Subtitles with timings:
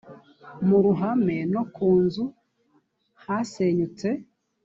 [0.67, 2.25] mu ruhame no ku nzu
[3.23, 4.07] hasenyutse